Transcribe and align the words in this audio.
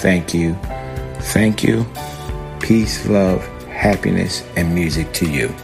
thank 0.00 0.32
you, 0.32 0.54
thank 1.34 1.62
you. 1.62 1.84
Peace, 2.60 3.06
love, 3.06 3.44
happiness, 3.68 4.42
and 4.56 4.74
music 4.74 5.12
to 5.12 5.30
you. 5.30 5.54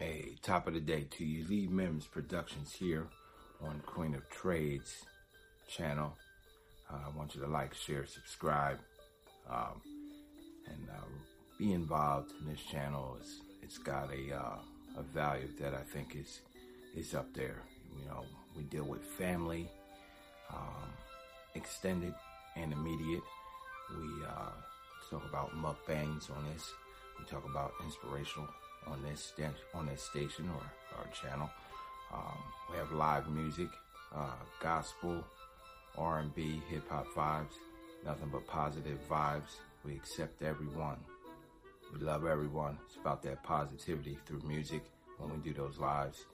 Hey, 0.00 0.36
top 0.40 0.66
of 0.66 0.72
the 0.72 0.80
day 0.80 1.04
to 1.18 1.26
you. 1.26 1.44
Lee 1.46 1.66
Mims 1.66 2.06
Productions 2.06 2.72
here 2.72 3.06
on 3.62 3.82
Queen 3.84 4.14
of 4.14 4.26
Trades 4.30 5.04
channel. 5.68 6.16
Uh, 6.90 7.00
I 7.04 7.14
want 7.14 7.34
you 7.34 7.42
to 7.42 7.46
like, 7.46 7.74
share, 7.74 8.06
subscribe, 8.06 8.78
um, 9.50 9.82
and 10.68 10.88
uh, 10.88 11.04
be 11.58 11.74
involved 11.74 12.32
in 12.40 12.50
this 12.50 12.62
channel. 12.62 13.18
It's, 13.20 13.42
it's 13.62 13.76
got 13.76 14.08
a 14.10 14.34
uh, 14.34 14.56
a 14.96 15.02
value 15.02 15.48
that 15.60 15.74
I 15.74 15.82
think 15.82 16.16
is 16.16 16.40
is 16.96 17.14
up 17.14 17.34
there. 17.34 17.60
You 17.98 18.06
know, 18.06 18.24
we 18.56 18.62
deal 18.62 18.84
with 18.84 19.02
family, 19.04 19.68
um, 20.50 20.94
extended 21.54 22.14
and 22.56 22.72
immediate. 22.72 23.22
We 23.98 24.24
uh, 24.24 24.52
talk 25.10 25.28
about 25.28 25.50
mukbangs 25.56 26.34
on 26.34 26.42
this. 26.54 26.72
We 27.18 27.26
talk 27.26 27.44
about 27.44 27.74
inspirational 27.84 28.48
on 28.86 29.02
this 29.02 29.32
on 29.74 29.86
this 29.86 30.02
station 30.02 30.48
or 30.48 30.62
our 30.98 31.06
channel. 31.12 31.50
Um, 32.12 32.38
we 32.70 32.76
have 32.76 32.92
live 32.92 33.28
music, 33.28 33.68
uh, 34.14 34.34
gospel, 34.60 35.24
R&B, 35.96 36.60
hip 36.68 36.88
hop 36.88 37.06
vibes, 37.14 37.54
nothing 38.04 38.28
but 38.32 38.46
positive 38.46 38.98
vibes. 39.08 39.58
We 39.84 39.94
accept 39.94 40.42
everyone. 40.42 40.96
We 41.92 42.00
love 42.00 42.26
everyone. 42.26 42.78
It's 42.86 42.96
about 42.96 43.22
that 43.22 43.42
positivity 43.42 44.18
through 44.26 44.42
music 44.46 44.82
when 45.18 45.30
we 45.30 45.38
do 45.38 45.54
those 45.54 45.78
lives. 45.78 46.24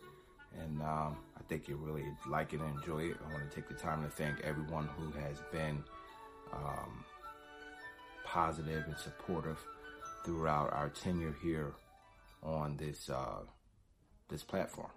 And 0.58 0.80
um, 0.82 1.16
I 1.36 1.42
think 1.48 1.68
you 1.68 1.76
really 1.76 2.04
like 2.28 2.52
it 2.52 2.60
and 2.60 2.76
enjoy 2.76 3.10
it. 3.10 3.16
I 3.26 3.32
want 3.32 3.48
to 3.48 3.54
take 3.54 3.68
the 3.68 3.74
time 3.74 4.02
to 4.02 4.10
thank 4.10 4.40
everyone 4.40 4.88
who 4.96 5.10
has 5.20 5.38
been 5.52 5.82
um, 6.52 7.04
positive 8.24 8.84
and 8.86 8.96
supportive 8.96 9.58
throughout 10.24 10.72
our 10.72 10.88
tenure 10.88 11.34
here 11.42 11.72
on 12.46 12.76
this 12.76 13.10
uh, 13.10 13.40
this 14.28 14.42
platform. 14.42 14.90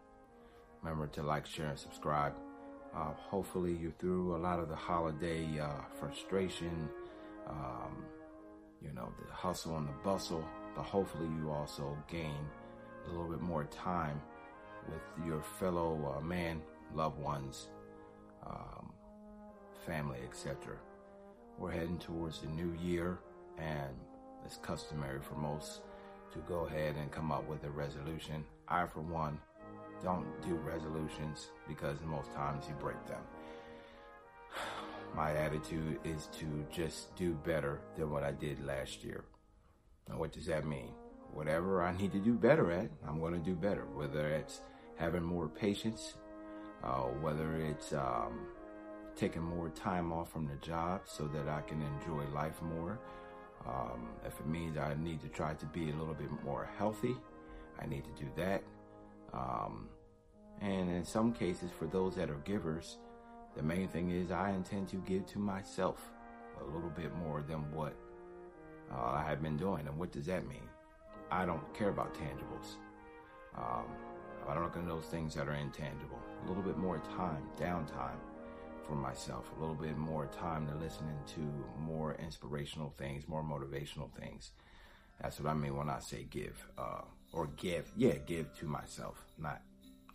Remember 0.82 1.08
to 1.08 1.24
like, 1.24 1.46
share, 1.46 1.68
and 1.68 1.80
subscribe. 1.80 2.34
Uh, 2.96 3.12
hopefully, 3.14 3.78
you're 3.80 3.92
through 4.00 4.36
a 4.36 4.40
lot 4.40 4.60
of 4.60 4.70
the 4.70 4.76
holiday 4.76 5.60
uh, 5.60 5.82
frustration, 6.00 6.90
um, 7.48 8.04
you 8.82 8.92
know, 8.94 9.12
the 9.28 9.34
hustle 9.34 9.78
and 9.78 9.88
the 9.88 9.94
bustle. 10.04 10.44
But 10.76 10.84
hopefully, 10.84 11.28
you 11.38 11.52
also 11.52 11.98
gain 12.10 12.40
a 13.06 13.10
little 13.10 13.30
bit 13.30 13.42
more 13.42 13.66
time 13.66 14.22
with 14.88 15.28
your 15.28 15.42
fellow 15.60 16.16
uh, 16.18 16.22
man, 16.22 16.62
loved 16.96 17.20
ones, 17.20 17.68
um, 18.46 18.92
family, 19.86 20.20
etc. 20.28 20.76
We're 21.58 21.72
heading 21.72 22.00
towards 22.00 22.40
the 22.40 22.48
new 22.48 22.74
year, 22.82 23.20
and 23.58 23.94
it's 24.46 24.58
customary 24.58 25.20
for 25.22 25.36
most 25.36 25.82
to 26.34 26.40
go 26.40 26.66
ahead 26.66 26.96
and 26.96 27.12
come 27.12 27.32
up 27.32 27.48
with 27.48 27.64
a 27.64 27.70
resolution. 27.70 28.46
I, 28.68 28.86
for 28.86 29.02
one, 29.02 29.40
don't 30.04 30.26
do 30.42 30.56
resolutions 30.56 31.48
because 31.68 31.98
most 32.06 32.32
times 32.34 32.66
you 32.68 32.76
break 32.76 33.06
them. 33.08 33.22
My 35.16 35.34
attitude 35.36 36.00
is 36.04 36.28
to 36.40 36.66
just 36.72 37.16
do 37.16 37.34
better 37.34 37.82
than 37.98 38.12
what 38.12 38.24
I 38.24 38.32
did 38.32 38.64
last 38.66 39.04
year. 39.04 39.24
Now, 40.08 40.18
what 40.18 40.32
does 40.32 40.46
that 40.46 40.66
mean? 40.66 40.92
Whatever 41.34 41.84
I 41.84 41.96
need 41.96 42.12
to 42.14 42.20
do 42.20 42.34
better 42.34 42.72
at, 42.72 42.90
I'm 43.08 43.20
going 43.20 43.34
to 43.34 43.40
do 43.40 43.56
better. 43.56 43.86
Whether 43.94 44.30
it's 44.30 44.62
having 44.96 45.24
more 45.24 45.48
patience, 45.48 46.16
uh, 46.84 47.04
whether 47.22 47.58
it's 47.58 47.94
um, 47.94 48.48
taking 49.16 49.44
more 49.44 49.70
time 49.70 50.12
off 50.14 50.32
from 50.32 50.48
the 50.48 50.56
job 50.56 51.02
so 51.06 51.28
that 51.28 51.48
I 51.48 51.62
can 51.62 51.82
enjoy 51.82 52.24
life 52.34 52.62
more. 52.62 53.00
Um, 53.68 54.10
if 54.26 54.40
it 54.40 54.48
means 54.48 54.78
I 54.78 54.96
need 54.96 55.22
to 55.22 55.28
try 55.28 55.54
to 55.54 55.66
be 55.68 55.90
a 55.90 55.96
little 55.96 56.14
bit 56.14 56.30
more 56.44 56.70
healthy, 56.78 57.16
I 57.82 57.86
need 57.86 58.04
to 58.06 58.24
do 58.24 58.30
that. 58.38 58.64
Um, 59.34 59.90
and 60.62 60.90
in 60.90 61.06
some 61.06 61.34
cases, 61.34 61.70
for 61.78 61.86
those 61.86 62.16
that 62.16 62.30
are 62.30 62.42
givers, 62.46 62.98
the 63.56 63.64
main 63.64 63.88
thing 63.88 64.12
is 64.12 64.32
I 64.32 64.52
intend 64.52 64.88
to 64.90 64.98
give 64.98 65.26
to 65.28 65.40
myself 65.40 66.12
a 66.62 66.66
little 66.66 66.90
bit 66.90 67.14
more 67.16 67.42
than 67.42 67.72
what 67.72 67.96
uh, 68.92 69.12
I 69.12 69.24
have 69.28 69.42
been 69.42 69.58
doing. 69.58 69.88
And 69.88 69.98
what 69.98 70.12
does 70.12 70.26
that 70.26 70.48
mean? 70.48 70.68
I 71.32 71.46
don't 71.46 71.74
care 71.74 71.90
about 71.90 72.14
tangibles. 72.14 72.78
Um, 73.58 73.86
I 74.48 74.54
don't 74.54 74.64
look 74.64 74.78
at 74.78 74.88
those 74.88 75.06
things 75.06 75.36
that 75.36 75.48
are 75.48 75.54
intangible. 75.54 76.20
A 76.44 76.48
little 76.48 76.64
bit 76.64 76.78
more 76.78 77.00
time, 77.16 77.44
downtime 77.60 78.18
for 78.90 78.96
myself. 78.96 79.46
A 79.56 79.60
little 79.60 79.76
bit 79.76 79.98
more 79.98 80.26
time 80.28 80.68
to 80.68 80.76
listening 80.76 81.18
to 81.36 81.42
more 81.80 82.16
inspirational 82.16 82.94
things, 82.98 83.28
more 83.28 83.44
motivational 83.44 84.12
things. 84.20 84.52
That's 85.22 85.40
what 85.40 85.50
I 85.50 85.54
mean 85.54 85.78
when 85.78 85.90
I 85.90 86.00
say 86.00 86.26
give, 86.30 86.58
uh, 86.78 87.02
or 87.32 87.48
give. 87.58 87.92
Yeah, 87.96 88.16
give 88.26 88.58
to 88.60 88.66
myself, 88.66 89.24
not 89.38 89.62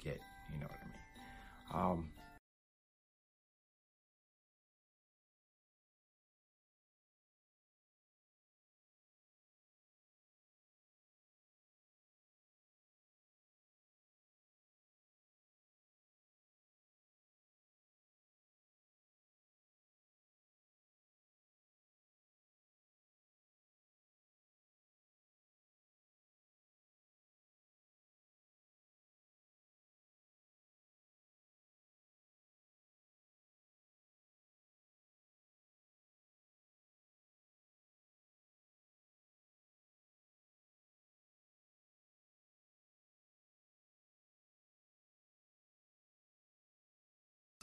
get. 0.03 0.21
You 0.53 0.61
know 0.61 0.67
what 0.67 0.81
I 0.83 0.87
mean? 0.87 1.93
Um, 1.93 2.11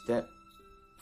step 0.03 0.29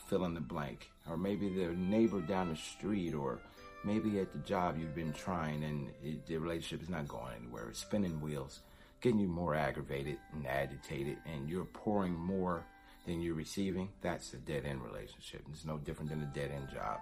fill 0.08 0.24
in 0.24 0.34
the 0.34 0.40
blank. 0.40 0.90
Or 1.08 1.16
maybe 1.16 1.48
the 1.48 1.68
neighbor 1.68 2.20
down 2.20 2.50
the 2.50 2.56
street 2.56 3.14
or 3.14 3.38
maybe 3.84 4.18
at 4.18 4.32
the 4.32 4.38
job 4.40 4.76
you've 4.78 4.94
been 4.94 5.12
trying 5.12 5.62
and 5.64 5.88
it, 6.02 6.26
the 6.26 6.36
relationship 6.36 6.82
is 6.82 6.90
not 6.90 7.08
going 7.08 7.32
anywhere. 7.38 7.68
It's 7.70 7.78
spinning 7.78 8.20
wheels 8.20 8.60
getting 9.00 9.20
you 9.20 9.28
more 9.28 9.54
aggravated 9.54 10.18
and 10.34 10.46
agitated 10.46 11.16
and 11.24 11.48
you're 11.48 11.64
pouring 11.64 12.12
more 12.12 12.64
than 13.06 13.22
you're 13.22 13.34
receiving. 13.34 13.88
That's 14.02 14.34
a 14.34 14.36
dead 14.36 14.66
end 14.66 14.82
relationship. 14.82 15.42
It's 15.50 15.64
no 15.64 15.78
different 15.78 16.10
than 16.10 16.22
a 16.22 16.30
dead 16.34 16.50
end 16.50 16.68
job. 16.70 16.98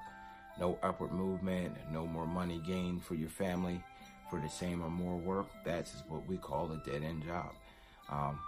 No 0.60 0.78
upward 0.82 1.12
movement 1.12 1.74
no 1.92 2.06
more 2.06 2.26
money 2.26 2.60
gained 2.66 3.02
for 3.02 3.14
your 3.14 3.28
family 3.28 3.82
for 4.30 4.38
the 4.38 4.48
same 4.48 4.82
or 4.82 4.90
more 4.90 5.16
work. 5.16 5.46
That's 5.64 6.02
what 6.08 6.26
we 6.28 6.36
call 6.36 6.70
a 6.70 6.76
dead 6.88 7.02
end 7.02 7.24
job. 7.24 7.50
Um, 8.10 8.38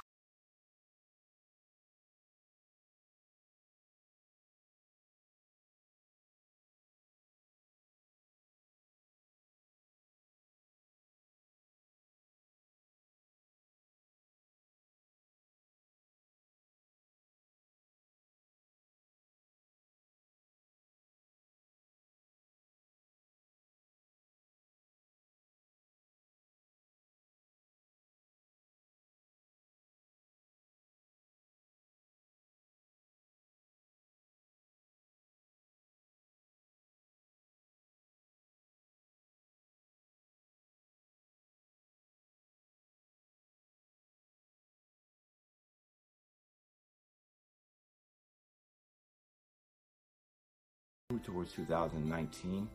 towards 51.19 51.52
2019. 51.52 52.69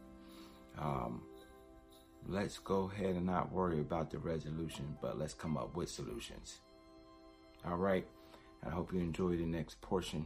Um, 0.78 1.22
let's 2.28 2.58
go 2.60 2.92
ahead 2.94 3.16
and 3.16 3.26
not 3.26 3.52
worry 3.52 3.80
about 3.80 4.12
the 4.12 4.20
resolution, 4.20 4.98
but 5.02 5.18
let's 5.18 5.34
come 5.34 5.58
up 5.58 5.76
with 5.76 5.90
solutions. 5.90 6.60
All 7.66 7.78
right. 7.78 8.06
I 8.66 8.70
hope 8.70 8.94
you 8.94 9.00
enjoy 9.00 9.38
the 9.38 9.46
next 9.46 9.80
portion 9.82 10.26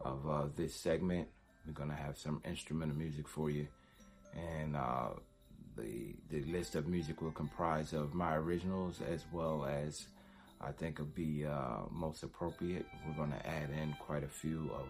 of 0.00 0.28
uh, 0.28 0.44
this 0.56 0.74
segment. 0.74 1.28
We're 1.66 1.72
going 1.72 1.90
to 1.90 1.96
have 1.96 2.16
some 2.16 2.40
instrumental 2.44 2.96
music 2.96 3.26
for 3.26 3.50
you. 3.50 3.66
And 4.34 4.76
uh, 4.76 5.08
the, 5.76 6.14
the 6.30 6.44
list 6.44 6.76
of 6.76 6.86
music 6.86 7.20
will 7.22 7.32
comprise 7.32 7.92
of 7.92 8.14
my 8.14 8.36
originals 8.36 9.00
as 9.10 9.24
well 9.32 9.64
as 9.64 10.06
I 10.60 10.72
think 10.72 10.98
will 10.98 11.06
be 11.06 11.44
uh, 11.44 11.82
most 11.90 12.22
appropriate. 12.22 12.86
We're 13.06 13.16
going 13.16 13.32
to 13.32 13.46
add 13.46 13.70
in 13.70 13.94
quite 13.98 14.24
a 14.24 14.28
few 14.28 14.70
of 14.74 14.86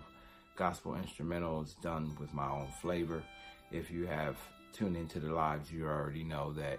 gospel 0.57 0.93
instrumentals 0.93 1.81
done 1.83 2.17
with 2.19 2.33
my 2.35 2.51
own 2.51 2.69
flavor. 2.81 3.23
If 3.71 3.91
you 3.91 4.07
have 4.07 4.37
tuned 4.73 4.97
into 4.97 5.21
the 5.21 5.33
lives, 5.33 5.71
you 5.71 5.87
already 5.87 6.25
know 6.25 6.53
that 6.55 6.79